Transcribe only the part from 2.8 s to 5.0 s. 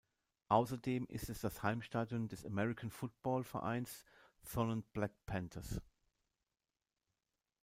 Football Vereins Thonon